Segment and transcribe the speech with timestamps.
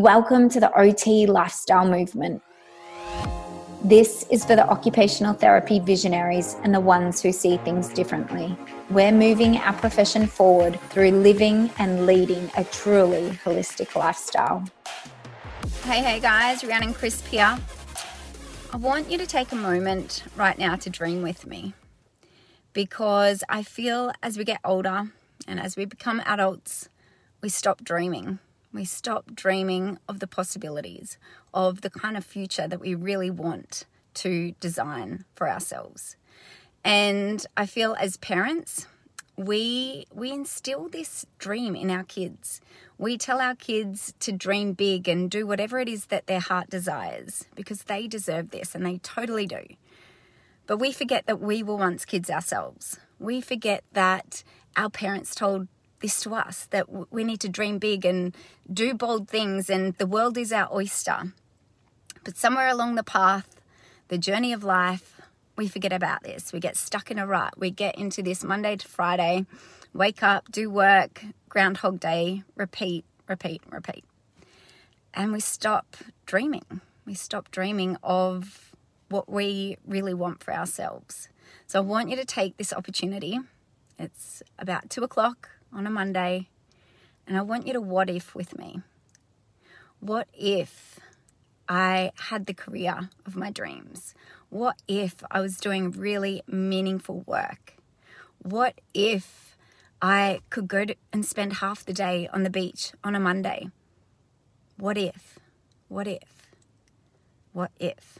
[0.00, 2.40] Welcome to the OT lifestyle movement.
[3.84, 8.56] This is for the occupational therapy visionaries and the ones who see things differently.
[8.88, 14.64] We're moving our profession forward through living and leading a truly holistic lifestyle.
[15.82, 17.58] Hey, hey guys, Rhiannon Crisp here.
[18.72, 21.74] I want you to take a moment right now to dream with me
[22.72, 25.10] because I feel as we get older
[25.46, 26.88] and as we become adults,
[27.42, 28.38] we stop dreaming.
[28.72, 31.18] We stop dreaming of the possibilities
[31.52, 36.16] of the kind of future that we really want to design for ourselves.
[36.84, 38.86] And I feel as parents,
[39.36, 42.60] we we instill this dream in our kids.
[42.98, 46.70] We tell our kids to dream big and do whatever it is that their heart
[46.70, 49.64] desires because they deserve this and they totally do.
[50.66, 52.98] But we forget that we were once kids ourselves.
[53.18, 54.44] We forget that
[54.76, 55.68] our parents told
[56.00, 58.34] this to us that we need to dream big and
[58.72, 61.32] do bold things, and the world is our oyster.
[62.24, 63.60] But somewhere along the path,
[64.08, 65.20] the journey of life,
[65.56, 66.52] we forget about this.
[66.52, 67.54] We get stuck in a rut.
[67.58, 69.46] We get into this Monday to Friday,
[69.92, 74.04] wake up, do work, Groundhog Day, repeat, repeat, repeat.
[75.12, 76.80] And we stop dreaming.
[77.04, 78.72] We stop dreaming of
[79.08, 81.28] what we really want for ourselves.
[81.66, 83.38] So I want you to take this opportunity.
[83.98, 86.48] It's about two o'clock on a Monday,
[87.26, 88.80] and I want you to what if with me.
[90.00, 90.98] What if
[91.68, 94.14] I had the career of my dreams?
[94.48, 97.74] What if I was doing really meaningful work?
[98.42, 99.56] What if
[100.02, 103.70] I could go and spend half the day on the beach on a Monday?
[104.76, 105.38] What if?
[105.88, 106.50] What if?
[107.52, 108.18] What if?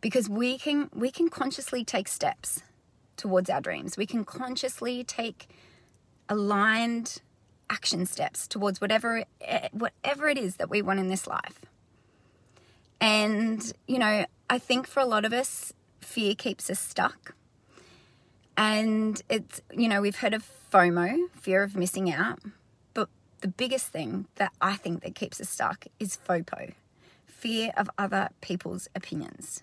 [0.00, 2.62] Because we can we can consciously take steps
[3.16, 3.96] towards our dreams.
[3.96, 5.48] We can consciously take
[6.28, 7.20] aligned
[7.70, 11.60] action steps towards whatever eh, whatever it is that we want in this life.
[13.00, 17.34] And you know, I think for a lot of us fear keeps us stuck.
[18.56, 22.40] And it's you know, we've heard of FOMO, fear of missing out,
[22.94, 23.08] but
[23.40, 26.74] the biggest thing that I think that keeps us stuck is FOPO,
[27.26, 29.62] fear of other people's opinions.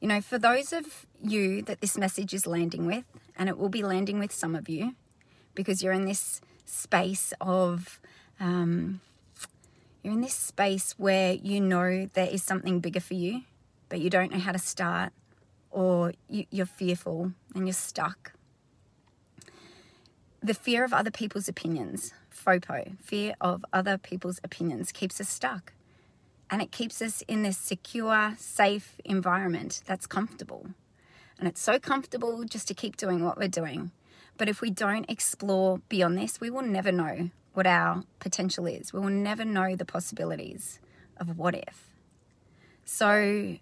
[0.00, 3.04] You know, for those of you that this message is landing with,
[3.36, 4.94] and it will be landing with some of you,
[5.60, 8.00] because you're in this space of
[8.38, 9.00] um,
[10.02, 13.42] you're in this space where you know there is something bigger for you,
[13.90, 15.12] but you don't know how to start,
[15.70, 18.32] or you, you're fearful and you're stuck.
[20.42, 25.74] The fear of other people's opinions, FOPO, fear of other people's opinions, keeps us stuck.
[26.48, 30.70] And it keeps us in this secure, safe environment that's comfortable.
[31.38, 33.92] And it's so comfortable just to keep doing what we're doing.
[34.36, 38.92] But if we don't explore beyond this, we will never know what our potential is.
[38.92, 40.78] We will never know the possibilities
[41.16, 41.88] of what if.
[42.84, 43.56] So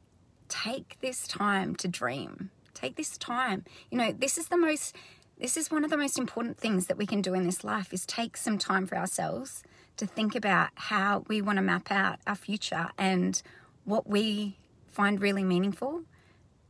[0.49, 2.51] take this time to dream.
[2.75, 3.65] Take this time.
[3.91, 4.95] You know, this is the most
[5.39, 7.93] this is one of the most important things that we can do in this life
[7.93, 9.63] is take some time for ourselves
[9.97, 13.41] to think about how we want to map out our future and
[13.85, 14.57] what we
[14.89, 16.03] find really meaningful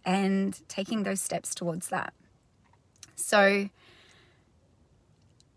[0.04, 2.12] and taking those steps towards that.
[3.18, 3.68] So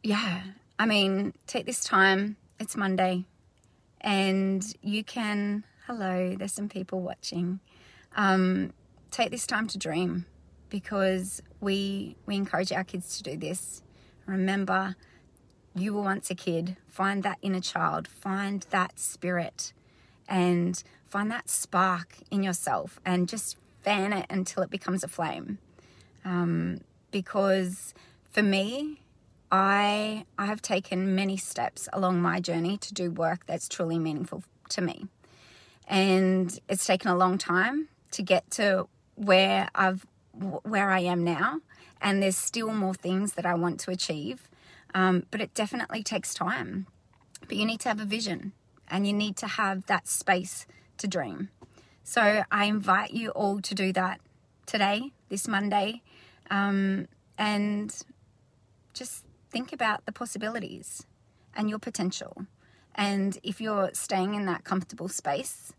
[0.03, 0.41] yeah,
[0.79, 2.35] I mean, take this time.
[2.59, 3.25] It's Monday,
[4.01, 5.63] and you can.
[5.85, 7.59] Hello, there's some people watching.
[8.15, 8.73] Um,
[9.11, 10.25] take this time to dream
[10.69, 13.83] because we we encourage our kids to do this.
[14.25, 14.95] Remember,
[15.75, 16.77] you were once a kid.
[16.87, 18.07] Find that inner child.
[18.07, 19.71] Find that spirit,
[20.27, 25.59] and find that spark in yourself, and just fan it until it becomes a flame.
[26.25, 27.93] Um, because
[28.31, 29.01] for me,
[29.51, 34.43] I I have taken many steps along my journey to do work that's truly meaningful
[34.69, 35.07] to me.
[35.87, 40.05] And it's taken a long time to get to where I've
[40.63, 41.59] where I am now
[42.01, 44.49] and there's still more things that I want to achieve.
[44.93, 46.87] Um, but it definitely takes time.
[47.47, 48.53] But you need to have a vision
[48.89, 50.65] and you need to have that space
[50.97, 51.49] to dream.
[52.03, 54.19] So I invite you all to do that
[54.65, 56.01] today, this Monday,
[56.51, 57.07] um,
[57.37, 58.03] and
[58.93, 61.07] just think about the possibilities
[61.55, 62.45] and your potential.
[62.93, 65.73] And if you're staying in that comfortable space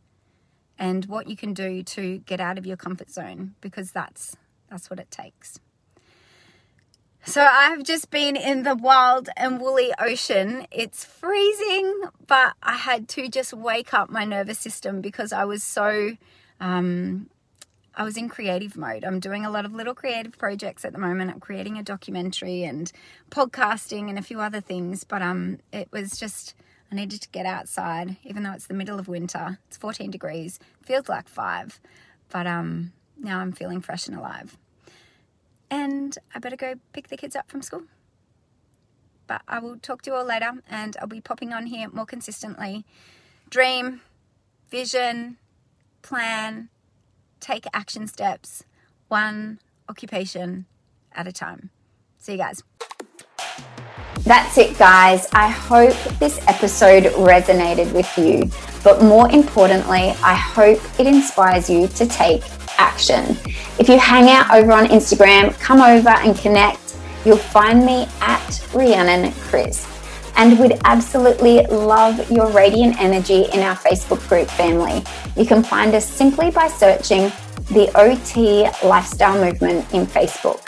[0.79, 4.37] and what you can do to get out of your comfort zone because that's
[4.71, 5.61] that's what it takes.
[7.25, 10.67] So I've just been in the wild and woolly ocean.
[10.73, 15.63] It's freezing, but I had to just wake up my nervous system because I was
[15.63, 16.17] so
[16.59, 17.29] um,
[17.95, 19.05] I was in creative mode.
[19.05, 21.31] I'm doing a lot of little creative projects at the moment.
[21.31, 22.91] I'm creating a documentary and
[23.31, 26.55] podcasting and a few other things, but um, it was just
[26.91, 29.59] I needed to get outside, even though it's the middle of winter.
[29.69, 31.81] It's 14 degrees, feels like five,
[32.31, 34.57] but um, now I'm feeling fresh and alive.
[35.71, 37.85] And I better go pick the kids up from school.
[39.27, 42.05] But I will talk to you all later, and I'll be popping on here more
[42.05, 42.85] consistently.
[43.49, 44.03] Dream,
[44.71, 45.39] vision,
[46.03, 46.69] plan,
[47.43, 48.65] take action steps,
[49.09, 49.59] one
[49.89, 50.65] occupation
[51.13, 51.71] at a time.
[52.17, 52.63] See you guys.
[54.21, 55.27] That's it, guys.
[55.33, 58.49] I hope this episode resonated with you.
[58.85, 62.45] But more importantly, I hope it inspires you to take
[62.79, 63.37] action.
[63.79, 66.97] If you hang out over on Instagram, come over and connect.
[67.25, 69.92] You'll find me at Rhiannon Crisp.
[70.37, 75.03] And we'd absolutely love your radiant energy in our Facebook group family.
[75.37, 77.31] You can find us simply by searching
[77.71, 80.61] the OT Lifestyle Movement in Facebook.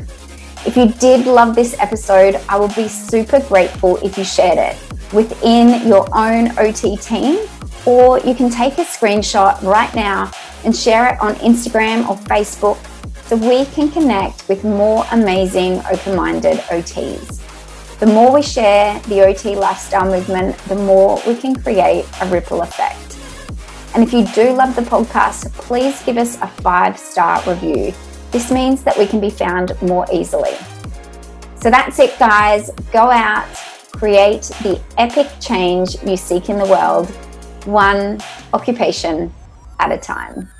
[0.66, 4.76] If you did love this episode, I would be super grateful if you shared it
[5.12, 7.46] within your own OT team,
[7.84, 10.31] or you can take a screenshot right now
[10.64, 12.78] and share it on Instagram or Facebook
[13.26, 17.44] so we can connect with more amazing open minded OTs.
[18.05, 22.61] The more we share the OT lifestyle movement, the more we can create a ripple
[22.61, 23.17] effect.
[23.95, 27.95] And if you do love the podcast, please give us a five star review.
[28.31, 30.53] This means that we can be found more easily.
[31.62, 32.71] So that's it, guys.
[32.93, 33.49] Go out,
[33.93, 37.09] create the epic change you seek in the world,
[37.65, 38.21] one
[38.53, 39.33] occupation
[39.81, 40.50] at a time.